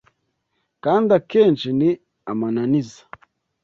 [0.83, 1.89] Kandi akenshi ni
[2.31, 3.01] amananiza